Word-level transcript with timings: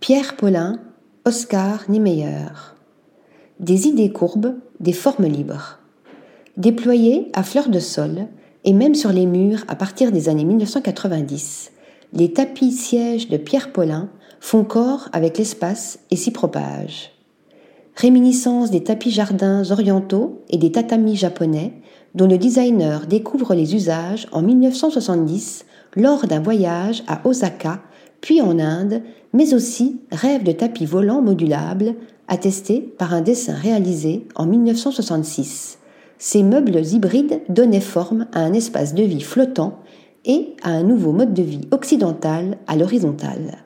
Pierre 0.00 0.34
Paulin, 0.34 0.78
Oscar 1.26 1.84
Niemeyer. 1.90 2.48
Des 3.60 3.86
idées 3.86 4.10
courbes, 4.10 4.54
des 4.80 4.94
formes 4.94 5.26
libres. 5.26 5.78
Déployées 6.56 7.30
à 7.34 7.42
fleur 7.42 7.68
de 7.68 7.80
sol 7.80 8.26
et 8.64 8.72
même 8.72 8.94
sur 8.94 9.12
les 9.12 9.26
murs 9.26 9.62
à 9.68 9.74
partir 9.74 10.10
des 10.10 10.30
années 10.30 10.46
1990, 10.46 11.72
les 12.14 12.32
tapis 12.32 12.72
sièges 12.72 13.28
de 13.28 13.36
Pierre 13.36 13.72
Paulin 13.72 14.08
font 14.40 14.64
corps 14.64 15.10
avec 15.12 15.36
l'espace 15.36 15.98
et 16.10 16.16
s'y 16.16 16.30
propagent. 16.30 17.10
Réminiscence 17.94 18.70
des 18.70 18.82
tapis 18.82 19.10
jardins 19.10 19.70
orientaux 19.70 20.40
et 20.48 20.56
des 20.56 20.72
tatamis 20.72 21.16
japonais, 21.16 21.74
dont 22.14 22.26
le 22.26 22.38
designer 22.38 23.06
découvre 23.06 23.54
les 23.54 23.74
usages 23.74 24.28
en 24.32 24.40
1970 24.40 25.66
lors 25.94 26.26
d'un 26.26 26.40
voyage 26.40 27.02
à 27.06 27.20
Osaka 27.28 27.82
puis 28.20 28.40
en 28.40 28.58
Inde, 28.58 29.02
mais 29.32 29.54
aussi 29.54 30.00
rêve 30.10 30.42
de 30.42 30.52
tapis 30.52 30.86
volants 30.86 31.22
modulables, 31.22 31.94
attesté 32.28 32.80
par 32.80 33.14
un 33.14 33.20
dessin 33.20 33.54
réalisé 33.54 34.26
en 34.34 34.46
1966. 34.46 35.78
Ces 36.18 36.42
meubles 36.42 36.84
hybrides 36.92 37.40
donnaient 37.48 37.80
forme 37.80 38.26
à 38.32 38.40
un 38.40 38.52
espace 38.52 38.94
de 38.94 39.02
vie 39.02 39.22
flottant 39.22 39.78
et 40.24 40.54
à 40.62 40.70
un 40.70 40.82
nouveau 40.82 41.12
mode 41.12 41.32
de 41.32 41.42
vie 41.42 41.66
occidental 41.70 42.58
à 42.66 42.76
l'horizontale. 42.76 43.64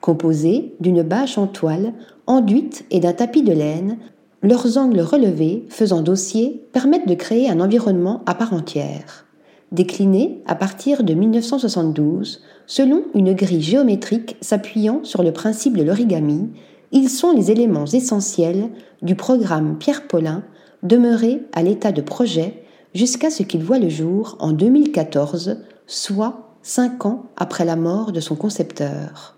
Composé 0.00 0.74
d'une 0.80 1.02
bâche 1.02 1.38
en 1.38 1.46
toile, 1.46 1.92
enduite 2.26 2.84
et 2.90 3.00
d'un 3.00 3.12
tapis 3.12 3.42
de 3.42 3.52
laine, 3.52 3.98
leurs 4.42 4.76
angles 4.76 5.00
relevés, 5.00 5.64
faisant 5.68 6.02
dossier, 6.02 6.66
permettent 6.72 7.08
de 7.08 7.14
créer 7.14 7.48
un 7.48 7.60
environnement 7.60 8.22
à 8.26 8.34
part 8.34 8.52
entière. 8.52 9.26
Déclinés 9.72 10.42
à 10.46 10.54
partir 10.54 11.02
de 11.02 11.14
1972, 11.14 12.42
Selon 12.66 13.02
une 13.14 13.34
grille 13.34 13.62
géométrique 13.62 14.36
s'appuyant 14.40 15.00
sur 15.02 15.22
le 15.22 15.32
principe 15.32 15.76
de 15.76 15.82
l'origami, 15.82 16.48
ils 16.92 17.10
sont 17.10 17.32
les 17.32 17.50
éléments 17.50 17.84
essentiels 17.84 18.70
du 19.02 19.16
programme 19.16 19.76
Pierre 19.76 20.06
Paulin, 20.06 20.42
demeuré 20.82 21.42
à 21.52 21.62
l'état 21.62 21.92
de 21.92 22.00
projet 22.00 22.62
jusqu'à 22.94 23.30
ce 23.30 23.42
qu'il 23.42 23.62
voit 23.62 23.78
le 23.78 23.88
jour 23.88 24.36
en 24.40 24.52
2014, 24.52 25.58
soit 25.86 26.56
cinq 26.62 27.04
ans 27.04 27.26
après 27.36 27.64
la 27.64 27.76
mort 27.76 28.12
de 28.12 28.20
son 28.20 28.34
concepteur. 28.34 29.36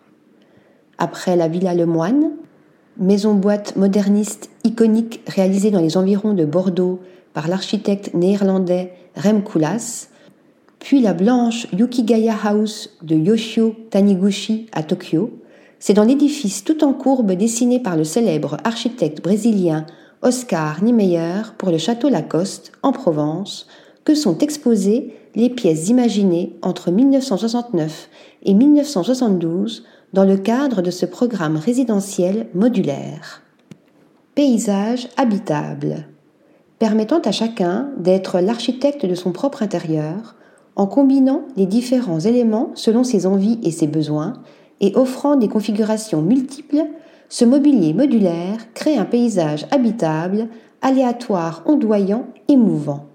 Après 0.99 1.35
la 1.35 1.49
Villa 1.49 1.75
Lemoine, 1.75 2.31
maison-boîte 2.99 3.77
moderniste 3.77 4.51
iconique 4.65 5.23
réalisée 5.27 5.71
dans 5.71 5.81
les 5.81 5.97
environs 5.97 6.35
de 6.35 6.45
Bordeaux 6.45 7.01
par 7.33 7.49
l'architecte 7.49 8.15
néerlandais 8.15 8.93
Rem 9.17 9.43
Koolhaas, 9.43 10.09
puis 10.79 11.01
la 11.01 11.15
blanche 11.15 11.67
Yukigaya 11.73 12.35
House 12.45 12.91
de 13.03 13.17
Yoshio 13.17 13.75
Taniguchi 13.91 14.67
à 14.73 14.83
Tokyo. 14.83 15.31
C'est 15.79 15.95
dans 15.95 16.05
l'édifice 16.05 16.65
tout 16.65 16.85
en 16.85 16.93
courbe 16.93 17.33
dessiné 17.33 17.81
par 17.81 17.97
le 17.97 18.05
célèbre 18.05 18.57
architecte 18.65 19.23
brésilien 19.23 19.87
Oscar 20.23 20.83
Niemeyer 20.83 21.43
pour 21.59 21.71
le 21.71 21.79
château 21.79 22.09
Lacoste 22.09 22.73
en 22.83 22.93
Provence 22.93 23.67
que 24.05 24.15
sont 24.15 24.39
exposées 24.39 25.15
les 25.35 25.51
pièces 25.51 25.89
imaginées 25.89 26.57
entre 26.63 26.91
1969 26.91 28.09
et 28.45 28.55
1972 28.55 29.85
dans 30.13 30.25
le 30.25 30.37
cadre 30.37 30.81
de 30.81 30.91
ce 30.91 31.05
programme 31.05 31.57
résidentiel 31.57 32.47
modulaire. 32.55 33.43
Paysage 34.35 35.09
habitable 35.17 36.07
permettant 36.79 37.21
à 37.21 37.33
chacun 37.33 37.91
d'être 37.99 38.41
l'architecte 38.41 39.07
de 39.07 39.15
son 39.15 39.33
propre 39.33 39.63
intérieur, 39.63 40.37
en 40.77 40.87
combinant 40.87 41.43
les 41.57 41.67
différents 41.67 42.21
éléments 42.21 42.71
selon 42.75 43.03
ses 43.03 43.27
envies 43.27 43.59
et 43.63 43.71
ses 43.71 43.87
besoins 43.87 44.35
et 44.81 44.93
offrant 44.95 45.37
des 45.37 45.49
configurations 45.49 46.21
multiples, 46.23 46.85
ce 47.29 47.45
mobilier 47.45 47.95
modulaire 47.95 48.73
crée 48.75 48.97
un 48.97 49.07
paysage 49.07 49.67
habitable, 49.71 50.49
aléatoire, 50.83 51.63
ondoyant 51.67 52.27
et 52.49 52.57
mouvant. 52.57 53.07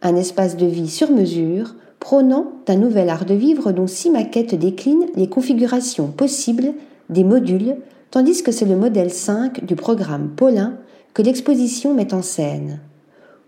Un 0.00 0.14
espace 0.14 0.56
de 0.56 0.66
vie 0.66 0.88
sur 0.88 1.10
mesure, 1.10 1.74
prônant 1.98 2.52
un 2.68 2.76
nouvel 2.76 3.10
art 3.10 3.24
de 3.24 3.34
vivre 3.34 3.72
dont 3.72 3.88
six 3.88 4.10
maquettes 4.10 4.54
déclinent 4.54 5.06
les 5.16 5.28
configurations 5.28 6.06
possibles 6.06 6.72
des 7.10 7.24
modules, 7.24 7.76
tandis 8.10 8.42
que 8.42 8.52
c'est 8.52 8.64
le 8.64 8.76
modèle 8.76 9.10
5 9.10 9.64
du 9.64 9.74
programme 9.74 10.30
Paulin 10.36 10.78
que 11.14 11.22
l'exposition 11.22 11.94
met 11.94 12.14
en 12.14 12.22
scène. 12.22 12.80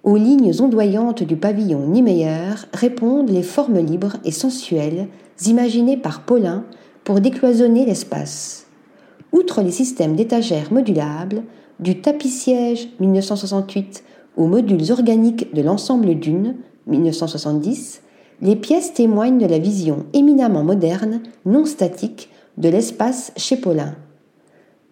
Aux 0.08 0.16
lignes 0.16 0.54
ondoyantes 0.58 1.22
du 1.22 1.36
pavillon 1.36 1.86
Niemeyer 1.86 2.54
répondent 2.72 3.28
les 3.28 3.42
formes 3.42 3.78
libres 3.78 4.16
et 4.24 4.30
sensuelles 4.30 5.06
imaginées 5.44 5.98
par 5.98 6.22
Paulin 6.22 6.64
pour 7.04 7.20
décloisonner 7.20 7.84
l'espace. 7.84 8.68
Outre 9.32 9.60
les 9.60 9.70
systèmes 9.70 10.16
d'étagères 10.16 10.72
modulables, 10.72 11.42
du 11.78 12.00
tapis-siège 12.00 12.88
1968 13.00 14.02
aux 14.38 14.46
modules 14.46 14.92
organiques 14.92 15.52
de 15.52 15.60
l'ensemble 15.60 16.14
d'une 16.14 16.56
1970, 16.86 18.00
les 18.40 18.56
pièces 18.56 18.94
témoignent 18.94 19.36
de 19.36 19.44
la 19.44 19.58
vision 19.58 20.06
éminemment 20.14 20.64
moderne, 20.64 21.20
non 21.44 21.66
statique, 21.66 22.30
de 22.56 22.70
l'espace 22.70 23.30
chez 23.36 23.58
Paulin. 23.58 23.94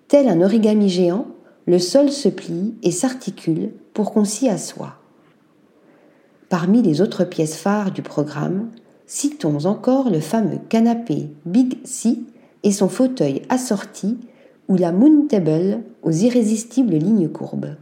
Tel 0.09 0.29
un 0.29 0.43
origami 0.43 0.91
géant, 0.91 1.27
le 1.65 1.79
sol 1.79 2.11
se 2.11 2.29
plie 2.29 2.75
et 2.83 2.91
s'articule 2.91 3.71
pour 3.95 4.13
qu'on 4.13 4.27
s'y 4.27 4.51
assoie. 4.51 4.99
Parmi 6.49 6.81
les 6.81 7.01
autres 7.01 7.25
pièces 7.25 7.57
phares 7.57 7.91
du 7.91 8.03
programme, 8.03 8.71
citons 9.07 9.65
encore 9.65 10.11
le 10.11 10.21
fameux 10.21 10.59
canapé 10.69 11.29
Big 11.45 11.79
C 11.85 12.21
et 12.63 12.73
son 12.73 12.89
fauteuil 12.89 13.43
assorti 13.49 14.19
ou 14.69 14.77
la 14.77 14.93
Moon 14.93 15.27
Table 15.27 15.83
aux 16.03 16.13
irrésistibles 16.13 16.97
lignes 16.97 17.29
courbes. 17.29 17.75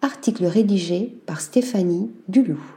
Article 0.00 0.46
rédigé 0.46 1.18
par 1.26 1.40
Stéphanie 1.40 2.10
Duloup. 2.28 2.75